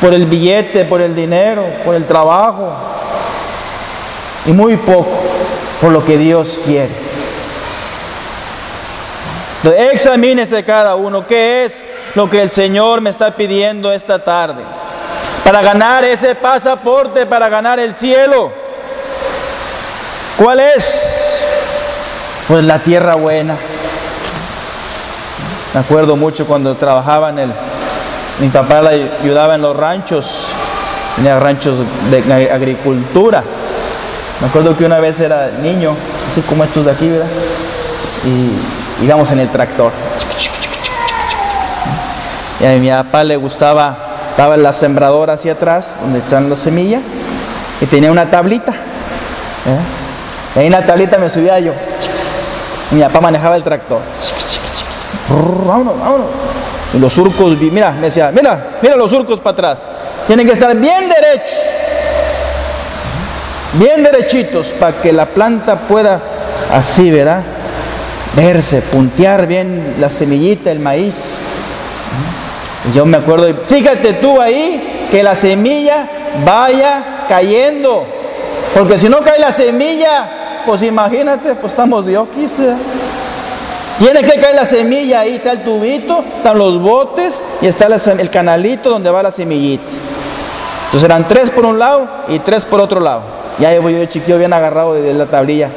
por 0.01 0.15
el 0.15 0.27
billete, 0.27 0.85
por 0.85 1.01
el 1.01 1.15
dinero, 1.15 1.65
por 1.85 1.95
el 1.95 2.07
trabajo, 2.07 2.73
y 4.47 4.53
muy 4.53 4.77
poco 4.77 5.21
por 5.81 5.93
lo 5.93 6.05
que 6.05 6.17
Dios 6.17 6.59
quiere. 6.65 6.91
examínese 9.93 10.65
cada 10.65 10.95
uno 10.95 11.27
qué 11.27 11.65
es 11.65 11.85
lo 12.15 12.29
que 12.31 12.41
el 12.41 12.51
Señor 12.51 13.01
me 13.01 13.11
está 13.11 13.35
pidiendo 13.35 13.93
esta 13.93 14.23
tarde 14.23 14.63
para 15.45 15.61
ganar 15.63 16.05
ese 16.05 16.35
pasaporte, 16.35 17.27
para 17.27 17.49
ganar 17.49 17.79
el 17.81 17.95
cielo. 17.95 18.53
¿Cuál 20.37 20.61
es? 20.61 21.62
Pues 22.49 22.65
la 22.65 22.81
tierra 22.81 23.15
buena. 23.15 23.57
Me 25.75 25.81
acuerdo 25.81 26.17
mucho 26.17 26.47
cuando 26.47 26.75
trabajaba 26.75 27.31
en 27.31 27.39
el 27.39 27.53
mi 28.41 28.49
papá 28.49 28.81
la 28.81 28.91
ayudaba 28.91 29.55
en 29.55 29.63
los 29.63 29.77
ranchos, 29.77 30.49
tenía 31.17 31.39
ranchos 31.39 31.79
de 32.11 32.51
agricultura. 32.51 33.45
Me 34.41 34.49
acuerdo 34.49 34.77
que 34.77 34.85
una 34.85 34.99
vez 34.99 35.21
era 35.21 35.51
niño, 35.63 35.95
así 36.31 36.41
como 36.41 36.65
estos 36.65 36.85
de 36.85 36.91
aquí, 36.91 37.09
¿verdad? 37.09 37.29
Y 38.25 39.05
íbamos 39.05 39.31
en 39.31 39.41
el 39.41 39.51
tractor. 39.51 39.93
Y 42.59 42.65
a 42.65 42.73
mi 42.73 42.91
papá 42.91 43.23
le 43.23 43.37
gustaba, 43.37 43.97
estaba 44.31 44.57
la 44.57 44.73
sembradora 44.73 45.35
hacia 45.35 45.53
atrás, 45.53 45.95
donde 46.01 46.21
echan 46.21 46.49
la 46.49 46.57
semilla, 46.57 47.01
y 47.81 47.87
tenía 47.87 48.11
una 48.11 48.31
tablita. 48.31 48.73
¿eh? 48.73 50.57
Y 50.57 50.59
ahí 50.59 50.67
en 50.67 50.73
la 50.73 50.87
tablita 50.87 51.19
me 51.19 51.29
subía 51.29 51.61
yo. 51.61 51.73
Mi 52.93 53.01
papá 53.01 53.21
manejaba 53.21 53.57
el 53.57 53.63
tractor. 53.63 54.01
Vámonos, 55.67 55.99
vámonos. 55.99 56.27
Y 56.95 56.99
los 56.99 57.13
surcos, 57.13 57.57
mira, 57.59 57.93
me 57.93 58.03
decía, 58.03 58.31
mira, 58.31 58.79
mira 58.83 58.97
los 58.97 59.11
surcos 59.11 59.41
para 59.41 59.53
atrás. 59.53 59.83
Tienen 60.27 60.47
que 60.47 60.53
estar 60.53 60.77
bien 60.77 61.09
derechos, 61.09 61.59
bien 63.73 64.03
derechitos, 64.03 64.69
para 64.79 65.01
que 65.01 65.13
la 65.13 65.27
planta 65.27 65.89
pueda 65.89 66.21
así, 66.71 67.11
¿verdad? 67.11 67.43
Verse, 68.37 68.83
puntear 68.83 69.47
bien 69.47 69.97
la 69.99 70.11
semillita, 70.11 70.71
el 70.71 70.81
maíz. 70.81 71.39
Y 72.91 72.97
yo 72.97 73.07
me 73.07 73.17
acuerdo, 73.19 73.49
fíjate 73.69 74.15
tú 74.15 74.41
ahí, 74.41 75.09
que 75.11 75.23
la 75.23 75.35
semilla 75.35 76.09
vaya 76.45 77.25
cayendo. 77.29 78.07
Porque 78.75 78.99
si 78.99 79.09
no 79.09 79.21
cae 79.21 79.39
la 79.39 79.53
semilla, 79.53 80.42
pues 80.67 80.83
imagínate, 80.83 81.55
pues 81.55 81.73
estamos 81.73 82.05
de 82.07 82.19
oquis. 82.19 82.53
Tiene 83.99 84.23
que 84.23 84.41
caer 84.41 84.55
la 84.55 84.65
semilla, 84.65 85.21
ahí 85.21 85.37
está 85.37 85.53
el 85.53 85.65
tubito, 85.65 86.25
están 86.37 86.59
los 86.59 86.81
botes 86.81 87.43
y 87.61 87.67
está 87.67 87.87
el 87.87 88.31
canalito 88.31 88.91
donde 88.91 89.11
va 89.11 89.23
la 89.23 89.31
semillita. 89.31 89.85
Entonces 90.87 91.05
eran 91.05 91.29
tres 91.29 91.51
por 91.51 91.65
un 91.65 91.79
lado 91.79 92.07
y 92.29 92.39
tres 92.41 92.65
por 92.65 92.81
otro 92.81 93.01
lado. 93.01 93.23
Y 93.59 93.65
ahí 93.65 93.79
voy 93.79 93.95
yo 93.95 94.05
chiquillo 94.07 94.39
bien 94.39 94.53
agarrado 94.53 94.95
de 94.95 95.13
la 95.13 95.27
tablilla, 95.27 95.71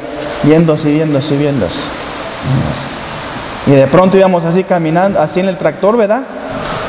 así, 0.72 0.92
viendo 0.92 1.18
así. 1.66 1.86
Y 3.66 3.70
de 3.72 3.86
pronto 3.86 4.16
íbamos 4.16 4.44
así 4.44 4.64
caminando, 4.64 5.20
así 5.20 5.40
en 5.40 5.48
el 5.48 5.56
tractor, 5.56 5.96
¿verdad? 5.96 6.22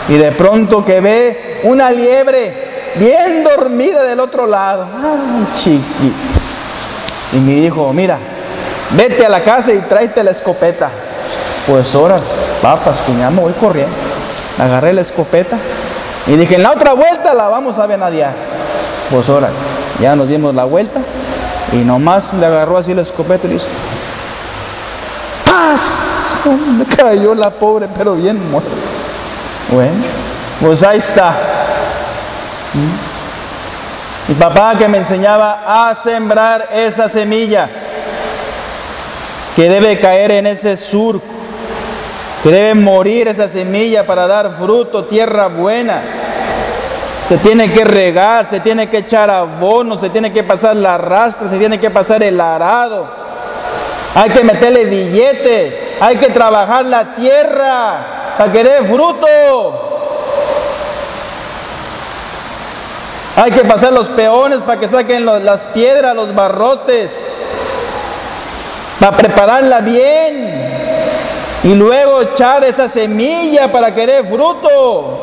Y 0.10 0.14
de 0.14 0.32
pronto 0.32 0.86
que 0.86 1.02
ve 1.02 1.62
una 1.64 1.92
liebre 1.92 2.94
bien 2.96 3.44
dormida 3.44 4.04
del 4.04 4.20
otro 4.20 4.46
lado. 4.48 4.88
Ay, 4.96 5.48
chiqui. 5.58 6.14
Y 7.32 7.38
me 7.38 7.54
dijo, 7.54 7.92
mira, 7.94 8.18
vete 8.92 9.26
a 9.26 9.30
la 9.30 9.44
casa 9.44 9.74
y 9.74 9.80
tráete 9.80 10.24
la 10.24 10.32
escopeta. 10.32 10.90
Pues 11.68 11.94
horas, 11.96 12.22
papas, 12.62 13.00
cuñamos, 13.02 13.44
voy 13.44 13.54
corriendo. 13.54 13.96
Agarré 14.58 14.94
la 14.94 15.02
escopeta 15.02 15.58
y 16.26 16.36
dije, 16.36 16.56
en 16.56 16.64
la 16.64 16.72
otra 16.72 16.94
vuelta 16.94 17.34
la 17.34 17.48
vamos 17.48 17.78
a 17.78 17.86
venadiar. 17.86 18.34
Pues 19.12 19.28
ahora, 19.30 19.50
ya 20.00 20.16
nos 20.16 20.28
dimos 20.28 20.56
la 20.56 20.64
vuelta 20.64 21.02
y 21.72 21.78
nomás 21.78 22.34
le 22.34 22.46
agarró 22.46 22.78
así 22.78 22.94
la 22.94 23.02
escopeta 23.02 23.48
y 23.48 23.52
dice, 23.52 23.68
¡paz! 25.46 25.82
Me 26.78 26.86
cayó 26.86 27.36
la 27.36 27.50
pobre, 27.50 27.88
pero 27.98 28.16
bien 28.16 28.50
muerta. 28.50 28.70
Bueno, 29.70 30.04
pues 30.62 30.82
ahí 30.84 30.98
está. 30.98 31.38
Mi 34.28 34.36
papá 34.36 34.78
que 34.78 34.88
me 34.88 34.98
enseñaba 34.98 35.90
a 35.90 35.96
sembrar 35.96 36.70
esa 36.74 37.08
semilla 37.08 37.70
que 39.56 39.70
debe 39.70 40.00
caer 40.00 40.32
en 40.32 40.48
ese 40.48 40.78
surco 40.78 41.38
que 42.44 42.50
debe 42.50 42.76
morir 42.76 43.28
esa 43.28 43.50
semilla 43.50 44.06
para 44.06 44.28
dar 44.28 44.58
fruto, 44.58 45.06
tierra 45.06 45.48
buena. 45.48 46.02
Se 47.28 47.38
tiene 47.40 47.72
que 47.72 47.84
regar, 47.84 48.46
se 48.46 48.60
tiene 48.60 48.90
que 48.90 49.00
echar 49.00 49.30
abono, 49.30 49.98
se 49.98 50.10
tiene 50.10 50.32
que 50.32 50.44
pasar 50.44 50.76
la 50.76 50.98
rastra, 50.98 51.50
se 51.50 51.58
tiene 51.58 51.80
que 51.80 51.90
pasar 51.90 52.24
el 52.24 52.40
arado. 52.40 53.08
Hay 54.16 54.30
que 54.30 54.44
meterle 54.44 54.86
billete, 54.86 55.98
hay 56.00 56.18
que 56.18 56.28
trabajar 56.28 56.86
la 56.86 57.16
tierra 57.16 58.36
para 58.38 58.52
que 58.52 58.64
dé 58.64 58.86
fruto. 58.86 59.87
Hay 63.40 63.52
que 63.52 63.64
pasar 63.66 63.94
los 63.94 64.10
peones 64.10 64.62
para 64.62 64.80
que 64.80 64.88
saquen 64.88 65.24
las 65.24 65.62
piedras, 65.68 66.16
los 66.16 66.34
barrotes, 66.34 67.16
para 69.00 69.16
prepararla 69.16 69.80
bien 69.82 71.60
y 71.64 71.76
luego 71.76 72.24
echar 72.24 72.64
esa 72.64 72.90
semilla 72.90 73.72
para 73.72 73.94
que 73.94 74.08
dé 74.08 74.24
fruto. 74.24 75.20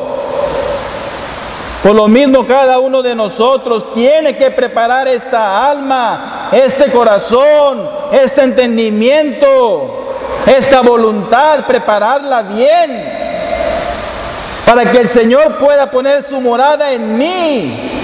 Por 1.83 1.93
lo 1.93 2.07
mismo 2.07 2.47
cada 2.47 2.79
uno 2.79 3.01
de 3.01 3.13
nosotros 3.15 3.93
tiene 3.93 4.37
que 4.37 4.49
preparar 4.49 5.09
esta 5.09 5.69
alma, 5.69 6.49
este 6.53 6.93
corazón, 6.93 7.89
este 8.13 8.43
entendimiento, 8.43 10.15
esta 10.45 10.79
voluntad, 10.79 11.65
prepararla 11.65 12.43
bien, 12.43 13.25
para 14.65 14.89
que 14.89 14.99
el 14.99 15.09
Señor 15.09 15.57
pueda 15.57 15.91
poner 15.91 16.23
su 16.23 16.39
morada 16.39 16.93
en 16.93 17.17
mí, 17.17 17.94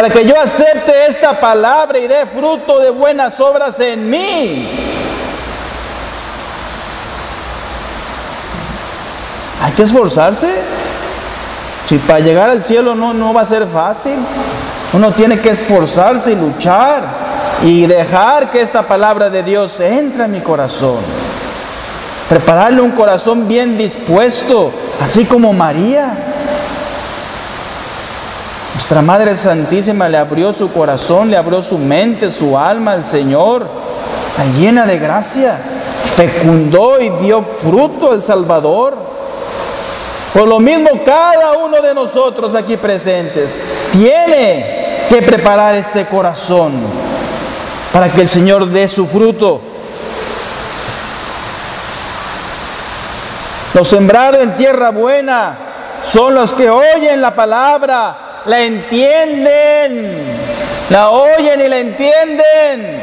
para 0.00 0.14
que 0.14 0.24
yo 0.24 0.40
acepte 0.40 1.08
esta 1.10 1.38
palabra 1.38 1.98
y 1.98 2.08
dé 2.08 2.24
fruto 2.24 2.78
de 2.78 2.88
buenas 2.88 3.38
obras 3.38 3.78
en 3.80 4.08
mí. 4.08 4.66
Hay 9.60 9.72
que 9.72 9.82
esforzarse. 9.82 10.48
Si 11.84 11.98
para 11.98 12.20
llegar 12.20 12.48
al 12.48 12.62
cielo 12.62 12.94
no, 12.94 13.12
no 13.12 13.34
va 13.34 13.42
a 13.42 13.44
ser 13.44 13.66
fácil. 13.66 14.14
Uno 14.94 15.12
tiene 15.12 15.38
que 15.40 15.50
esforzarse 15.50 16.32
y 16.32 16.36
luchar 16.36 17.02
y 17.62 17.84
dejar 17.84 18.50
que 18.50 18.62
esta 18.62 18.84
palabra 18.84 19.28
de 19.28 19.42
Dios 19.42 19.78
entre 19.80 20.24
en 20.24 20.32
mi 20.32 20.40
corazón. 20.40 21.00
Prepararle 22.26 22.80
un 22.80 22.92
corazón 22.92 23.46
bien 23.46 23.76
dispuesto, 23.76 24.72
así 24.98 25.26
como 25.26 25.52
María. 25.52 26.14
Nuestra 28.80 29.02
Madre 29.02 29.36
Santísima 29.36 30.08
le 30.08 30.16
abrió 30.16 30.54
su 30.54 30.72
corazón, 30.72 31.30
le 31.30 31.36
abrió 31.36 31.62
su 31.62 31.76
mente, 31.76 32.30
su 32.30 32.56
alma 32.56 32.92
al 32.92 33.04
Señor, 33.04 33.66
llena 34.58 34.86
de 34.86 34.98
gracia, 34.98 35.58
fecundó 36.16 36.98
y 36.98 37.10
dio 37.22 37.44
fruto 37.60 38.10
al 38.10 38.22
Salvador. 38.22 38.96
Por 40.32 40.48
lo 40.48 40.58
mismo, 40.60 40.88
cada 41.04 41.52
uno 41.58 41.82
de 41.82 41.92
nosotros 41.94 42.54
aquí 42.54 42.78
presentes 42.78 43.54
tiene 43.92 45.06
que 45.10 45.22
preparar 45.22 45.74
este 45.74 46.06
corazón 46.06 46.72
para 47.92 48.10
que 48.10 48.22
el 48.22 48.28
Señor 48.28 48.66
dé 48.66 48.88
su 48.88 49.06
fruto. 49.06 49.60
Los 53.74 53.86
sembrados 53.86 54.40
en 54.40 54.56
tierra 54.56 54.88
buena 54.90 55.58
son 56.02 56.34
los 56.34 56.54
que 56.54 56.70
oyen 56.70 57.20
la 57.20 57.34
palabra, 57.34 58.29
la 58.46 58.60
entienden, 58.60 60.36
la 60.90 61.10
oyen 61.10 61.60
y 61.60 61.68
la 61.68 61.78
entienden 61.78 63.02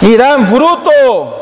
y 0.00 0.16
dan 0.16 0.46
fruto. 0.48 1.40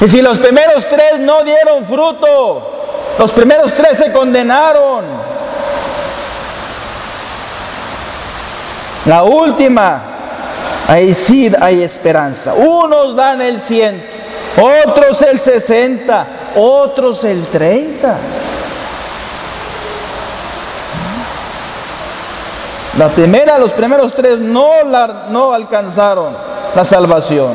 Y 0.00 0.08
si 0.08 0.20
los 0.20 0.38
primeros 0.38 0.86
tres 0.88 1.18
no 1.20 1.42
dieron 1.42 1.86
fruto, 1.86 2.72
los 3.18 3.32
primeros 3.32 3.72
tres 3.74 3.98
se 3.98 4.12
condenaron. 4.12 5.04
La 9.06 9.22
última, 9.22 10.02
ahí 10.88 11.14
sí 11.14 11.50
hay 11.60 11.82
esperanza. 11.82 12.54
Unos 12.54 13.14
dan 13.14 13.40
el 13.40 13.60
ciento, 13.60 14.04
otros 14.84 15.22
el 15.22 15.38
60, 15.38 16.26
otros 16.56 17.22
el 17.24 17.46
30. 17.46 18.16
La 22.98 23.10
primera, 23.10 23.58
los 23.58 23.72
primeros 23.72 24.14
tres 24.14 24.38
no, 24.38 25.52
alcanzaron 25.52 26.34
la 26.74 26.84
salvación. 26.84 27.54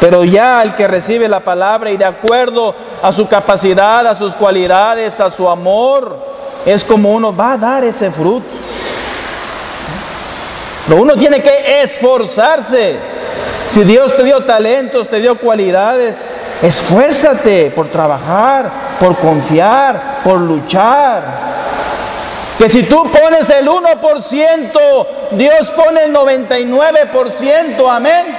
Pero 0.00 0.24
ya 0.24 0.62
el 0.62 0.74
que 0.74 0.88
recibe 0.88 1.28
la 1.28 1.40
palabra 1.40 1.90
y 1.90 1.98
de 1.98 2.06
acuerdo 2.06 2.74
a 3.02 3.12
su 3.12 3.28
capacidad, 3.28 4.06
a 4.06 4.16
sus 4.16 4.34
cualidades, 4.34 5.20
a 5.20 5.30
su 5.30 5.46
amor, 5.46 6.16
es 6.64 6.82
como 6.82 7.12
uno 7.12 7.34
va 7.36 7.52
a 7.52 7.58
dar 7.58 7.84
ese 7.84 8.10
fruto. 8.10 8.46
Pero 10.88 11.02
uno 11.02 11.14
tiene 11.14 11.42
que 11.42 11.82
esforzarse. 11.82 12.96
Si 13.68 13.84
Dios 13.84 14.16
te 14.16 14.24
dio 14.24 14.44
talentos, 14.44 15.08
te 15.08 15.20
dio 15.20 15.38
cualidades, 15.38 16.36
esfuérzate 16.62 17.70
por 17.70 17.88
trabajar, 17.90 18.96
por 18.98 19.18
confiar, 19.18 20.22
por 20.24 20.40
luchar. 20.40 21.49
Que 22.60 22.68
si 22.68 22.82
tú 22.82 23.04
pones 23.04 23.48
el 23.48 23.66
1%, 23.66 25.06
Dios 25.30 25.70
pone 25.70 26.02
el 26.02 26.14
99%, 26.14 27.90
amén. 27.90 28.36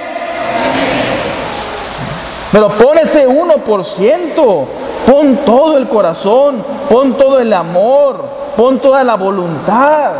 Pero 2.52 2.68
pon 2.78 2.98
ese 2.98 3.26
1%, 3.26 4.66
pon 5.10 5.36
todo 5.38 5.76
el 5.76 5.88
corazón, 5.88 6.64
pon 6.88 7.16
todo 7.16 7.40
el 7.40 7.52
amor, 7.52 8.24
pon 8.56 8.78
toda 8.78 9.02
la 9.02 9.16
voluntad, 9.16 10.12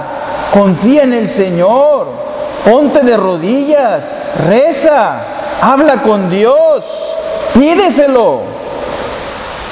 confía 0.53 1.05
en 1.05 1.13
el 1.13 1.29
Señor, 1.29 2.09
ponte 2.65 3.03
de 3.03 3.17
rodillas, 3.17 4.11
reza, 4.49 5.21
habla 5.61 6.03
con 6.03 6.29
Dios, 6.29 6.83
pídeselo, 7.55 8.41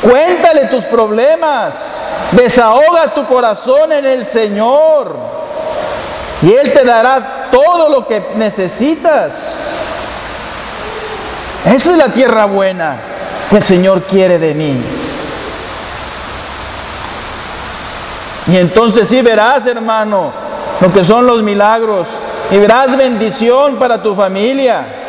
cuéntale 0.02 0.66
tus 0.66 0.84
problemas, 0.84 1.76
desahoga 2.32 3.14
tu 3.14 3.26
corazón 3.26 3.92
en 3.92 4.06
el 4.06 4.26
Señor 4.26 5.16
y 6.42 6.52
Él 6.52 6.72
te 6.72 6.84
dará 6.84 7.48
todo 7.50 7.88
lo 7.88 8.06
que 8.06 8.30
necesitas. 8.36 9.34
Esa 11.64 11.90
es 11.90 11.96
la 11.96 12.08
tierra 12.08 12.46
buena 12.46 12.96
que 13.50 13.56
el 13.58 13.62
Señor 13.62 14.02
quiere 14.04 14.38
de 14.38 14.54
mí. 14.54 14.82
Y 18.46 18.56
entonces 18.56 19.06
sí 19.06 19.20
verás, 19.20 19.66
hermano, 19.66 20.32
lo 20.80 20.92
que 20.92 21.04
son 21.04 21.26
los 21.26 21.42
milagros. 21.42 22.08
Y 22.50 22.58
verás 22.58 22.96
bendición 22.96 23.76
para 23.76 24.02
tu 24.02 24.16
familia. 24.16 24.99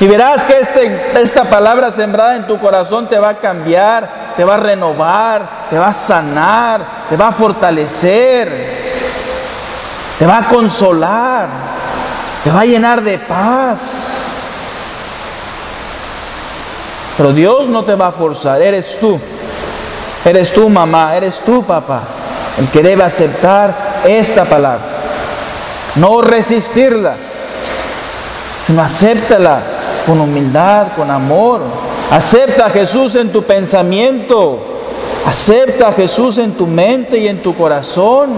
Y 0.00 0.06
verás 0.08 0.42
que 0.42 0.58
este, 0.58 1.22
esta 1.22 1.44
palabra 1.44 1.92
sembrada 1.92 2.34
en 2.34 2.46
tu 2.46 2.58
corazón 2.58 3.08
te 3.08 3.18
va 3.18 3.30
a 3.30 3.38
cambiar, 3.38 4.34
te 4.36 4.44
va 4.44 4.54
a 4.54 4.58
renovar, 4.58 5.68
te 5.70 5.78
va 5.78 5.88
a 5.88 5.92
sanar, 5.92 7.06
te 7.08 7.16
va 7.16 7.28
a 7.28 7.32
fortalecer, 7.32 8.48
te 10.18 10.26
va 10.26 10.38
a 10.38 10.48
consolar, 10.48 11.48
te 12.42 12.50
va 12.50 12.60
a 12.60 12.64
llenar 12.64 13.02
de 13.02 13.18
paz. 13.18 14.32
Pero 17.16 17.32
Dios 17.32 17.68
no 17.68 17.84
te 17.84 17.94
va 17.94 18.08
a 18.08 18.12
forzar, 18.12 18.60
eres 18.60 18.98
tú. 18.98 19.20
Eres 20.24 20.52
tú 20.52 20.68
mamá, 20.70 21.16
eres 21.16 21.38
tú 21.40 21.62
papá, 21.64 22.00
el 22.58 22.68
que 22.70 22.82
debe 22.82 23.04
aceptar 23.04 24.00
esta 24.04 24.44
palabra. 24.46 24.80
No 25.96 26.22
resistirla, 26.22 27.14
sino 28.66 28.82
acéptala 28.82 29.73
con 30.06 30.20
humildad, 30.20 30.88
con 30.96 31.10
amor. 31.10 31.60
Acepta 32.10 32.66
a 32.66 32.70
Jesús 32.70 33.14
en 33.14 33.32
tu 33.32 33.42
pensamiento. 33.42 34.58
Acepta 35.26 35.88
a 35.88 35.92
Jesús 35.92 36.38
en 36.38 36.52
tu 36.52 36.66
mente 36.66 37.18
y 37.18 37.28
en 37.28 37.42
tu 37.42 37.54
corazón. 37.54 38.30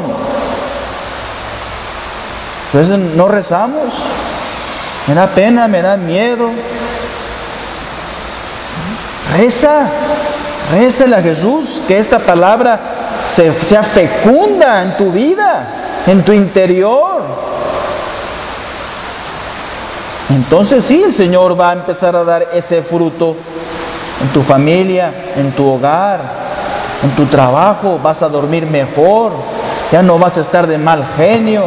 Entonces 2.66 2.98
no 2.98 3.29
rezamos. 3.29 3.92
Me 5.07 5.14
da 5.14 5.26
pena, 5.29 5.68
me 5.68 5.83
da 5.83 5.96
miedo. 5.96 6.48
Reza, 9.33 9.88
rézale 10.70 11.16
a 11.16 11.22
Jesús, 11.22 11.83
que 11.87 11.98
esta 11.98 12.18
palabra 12.18 12.81
sea 13.24 13.83
fecunda 13.83 14.83
en 14.83 14.96
tu 14.96 15.11
vida, 15.11 16.05
en 16.07 16.24
tu 16.24 16.33
interior. 16.33 17.22
Entonces 20.31 20.85
sí, 20.85 21.03
el 21.03 21.12
Señor 21.12 21.59
va 21.59 21.71
a 21.71 21.73
empezar 21.75 22.17
a 22.17 22.25
dar 22.25 22.49
ese 22.53 22.83
fruto 22.83 23.37
en 24.21 24.29
tu 24.29 24.43
familia, 24.43 25.12
en 25.37 25.53
tu 25.53 25.67
hogar, 25.67 26.21
en 27.03 27.11
tu 27.11 27.27
trabajo, 27.27 28.01
vas 28.03 28.23
a 28.23 28.29
dormir 28.29 28.67
mejor, 28.67 29.33
ya 29.93 30.03
no 30.03 30.19
vas 30.19 30.37
a 30.37 30.41
estar 30.41 30.67
de 30.67 30.79
mal 30.79 31.07
genio, 31.17 31.65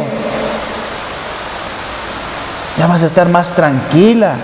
ya 2.76 2.86
vas 2.86 3.02
a 3.02 3.06
estar 3.06 3.28
más 3.28 3.50
tranquila, 3.54 4.34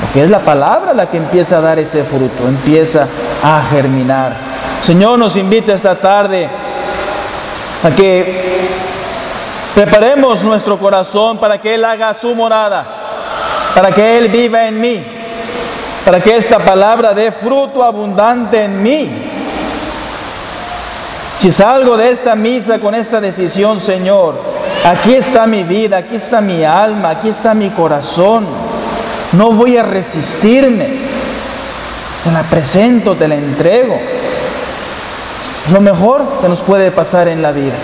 porque 0.00 0.22
es 0.22 0.30
la 0.30 0.40
palabra 0.40 0.92
la 0.94 1.06
que 1.06 1.16
empieza 1.16 1.58
a 1.58 1.60
dar 1.60 1.78
ese 1.78 2.04
fruto, 2.04 2.46
empieza 2.46 3.08
a 3.42 3.62
germinar. 3.62 4.36
Señor 4.82 5.18
nos 5.18 5.36
invita 5.36 5.74
esta 5.74 5.96
tarde 5.96 6.48
a 7.82 7.90
que 7.90 8.79
preparemos 9.84 10.42
nuestro 10.42 10.78
corazón 10.78 11.38
para 11.38 11.60
que 11.60 11.74
Él 11.74 11.84
haga 11.84 12.12
su 12.14 12.34
morada, 12.34 12.84
para 13.74 13.92
que 13.92 14.18
Él 14.18 14.28
viva 14.28 14.66
en 14.66 14.80
mí, 14.80 15.04
para 16.04 16.20
que 16.20 16.36
esta 16.36 16.58
palabra 16.58 17.14
dé 17.14 17.32
fruto 17.32 17.82
abundante 17.82 18.64
en 18.64 18.82
mí. 18.82 19.10
Si 21.38 21.50
salgo 21.50 21.96
de 21.96 22.10
esta 22.10 22.34
misa 22.34 22.78
con 22.78 22.94
esta 22.94 23.20
decisión, 23.20 23.80
Señor, 23.80 24.34
aquí 24.84 25.14
está 25.14 25.46
mi 25.46 25.62
vida, 25.62 25.98
aquí 25.98 26.16
está 26.16 26.40
mi 26.40 26.62
alma, 26.62 27.10
aquí 27.10 27.28
está 27.28 27.54
mi 27.54 27.70
corazón 27.70 28.46
no 29.32 29.52
voy 29.52 29.76
a 29.76 29.82
resistirme. 29.82 31.10
Te 32.24 32.30
la 32.30 32.42
presento, 32.50 33.14
te 33.14 33.28
la 33.28 33.36
entrego. 33.36 33.98
Lo 35.72 35.80
mejor 35.80 36.40
que 36.40 36.48
nos 36.48 36.60
puede 36.60 36.90
pasar 36.90 37.28
en 37.28 37.40
la 37.40 37.52
vida. 37.52 37.74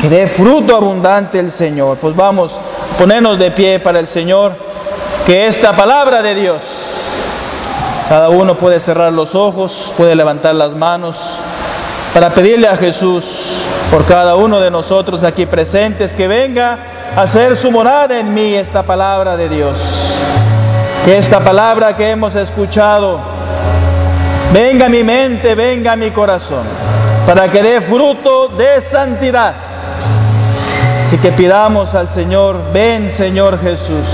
Que 0.00 0.08
dé 0.08 0.26
fruto 0.28 0.76
abundante 0.76 1.38
el 1.38 1.50
Señor. 1.50 1.98
Pues 1.98 2.14
vamos 2.14 2.56
a 2.94 2.96
ponernos 2.98 3.38
de 3.38 3.50
pie 3.50 3.80
para 3.80 3.98
el 3.98 4.06
Señor. 4.06 4.52
Que 5.26 5.46
esta 5.46 5.74
palabra 5.76 6.22
de 6.22 6.34
Dios, 6.34 6.62
cada 8.08 8.28
uno 8.30 8.56
puede 8.56 8.80
cerrar 8.80 9.12
los 9.12 9.34
ojos, 9.34 9.92
puede 9.96 10.14
levantar 10.14 10.54
las 10.54 10.72
manos 10.72 11.16
para 12.14 12.30
pedirle 12.30 12.68
a 12.68 12.76
Jesús 12.76 13.52
por 13.90 14.06
cada 14.06 14.36
uno 14.36 14.60
de 14.60 14.70
nosotros 14.70 15.22
aquí 15.22 15.46
presentes 15.46 16.12
que 16.12 16.26
venga 16.26 16.78
hacer 17.16 17.56
su 17.56 17.70
morada 17.70 18.18
en 18.18 18.32
mí 18.32 18.54
esta 18.54 18.82
palabra 18.82 19.36
de 19.36 19.48
Dios. 19.48 19.80
Que 21.04 21.16
esta 21.16 21.40
palabra 21.40 21.96
que 21.96 22.10
hemos 22.10 22.34
escuchado 22.34 23.20
venga 24.52 24.86
a 24.86 24.88
mi 24.88 25.02
mente, 25.02 25.54
venga 25.54 25.92
a 25.92 25.96
mi 25.96 26.10
corazón, 26.10 26.64
para 27.26 27.48
que 27.48 27.62
dé 27.62 27.80
fruto 27.80 28.48
de 28.48 28.80
santidad. 28.82 29.54
Así 31.08 31.18
que 31.18 31.32
pidamos 31.32 31.94
al 31.94 32.08
Señor, 32.08 32.56
ven 32.72 33.12
Señor 33.12 33.60
Jesús, 33.60 34.06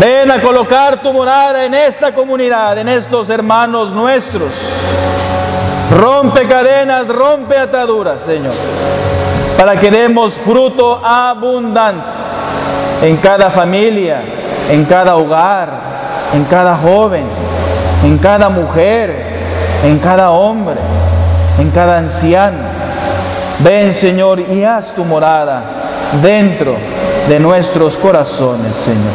ven 0.00 0.30
a 0.30 0.42
colocar 0.42 1.00
tu 1.00 1.12
morada 1.12 1.64
en 1.64 1.72
esta 1.72 2.12
comunidad, 2.12 2.76
en 2.76 2.88
estos 2.88 3.30
hermanos 3.30 3.92
nuestros. 3.92 4.52
Rompe 5.90 6.46
cadenas, 6.46 7.08
rompe 7.08 7.56
ataduras, 7.56 8.20
Señor 8.22 8.52
para 9.56 9.80
que 9.80 9.90
demos 9.90 10.34
fruto 10.34 11.00
abundante 11.04 12.04
en 13.02 13.16
cada 13.16 13.50
familia, 13.50 14.22
en 14.70 14.84
cada 14.84 15.16
hogar, 15.16 15.68
en 16.34 16.44
cada 16.44 16.76
joven, 16.76 17.24
en 18.04 18.18
cada 18.18 18.48
mujer, 18.48 19.14
en 19.84 19.98
cada 19.98 20.30
hombre, 20.30 20.76
en 21.58 21.70
cada 21.70 21.98
anciano. 21.98 22.65
Ven 23.60 23.94
Señor 23.94 24.40
y 24.40 24.64
haz 24.64 24.92
tu 24.92 25.04
morada 25.04 25.62
dentro 26.22 26.76
de 27.28 27.40
nuestros 27.40 27.96
corazones, 27.96 28.76
Señor. 28.76 29.14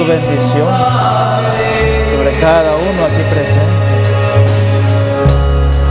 Tu 0.00 0.06
bendición 0.06 0.66
sobre 2.10 2.32
cada 2.40 2.76
uno 2.76 3.04
aquí 3.04 3.22
presente. 3.28 3.66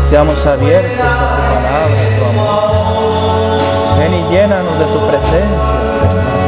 Seamos 0.09 0.43
abiertos 0.47 0.99
a 0.99 1.35
tu 1.37 1.53
palabra, 1.53 1.95
a 2.17 2.29
amor. 2.29 3.59
Ven 3.99 4.13
y 4.15 4.23
llénanos 4.31 4.79
de 4.79 4.85
tu 4.85 5.07
presencia, 5.07 5.79
Señor. 5.99 6.39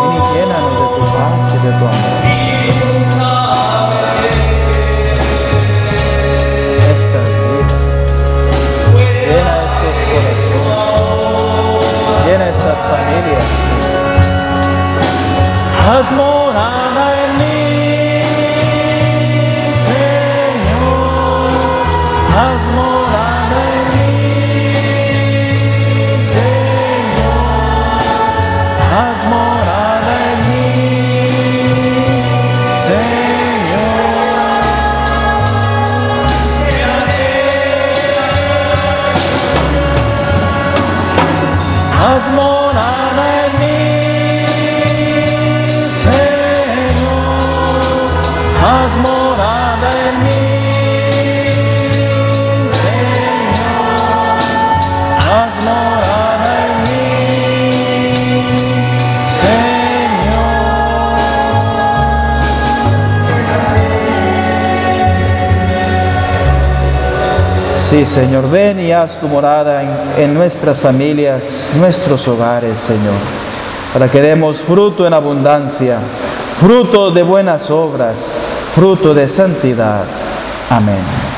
Ven 0.00 0.12
y 0.12 0.20
llénanos 0.34 0.72
de 0.80 0.86
tu 0.96 1.04
paz 1.12 1.54
y 1.54 1.66
de 1.66 1.72
tu 1.72 1.84
amor. 1.86 2.11
Llena 12.98 13.61
Sí, 67.92 68.06
Señor, 68.06 68.50
ven 68.50 68.80
y 68.80 68.90
haz 68.90 69.20
tu 69.20 69.28
morada 69.28 69.82
en, 69.82 70.22
en 70.22 70.32
nuestras 70.32 70.80
familias, 70.80 71.68
nuestros 71.78 72.26
hogares, 72.26 72.80
Señor, 72.80 73.18
para 73.92 74.10
que 74.10 74.22
demos 74.22 74.62
fruto 74.62 75.06
en 75.06 75.12
abundancia, 75.12 75.98
fruto 76.58 77.10
de 77.10 77.22
buenas 77.22 77.70
obras, 77.70 78.16
fruto 78.74 79.12
de 79.12 79.28
santidad. 79.28 80.04
Amén. 80.70 81.31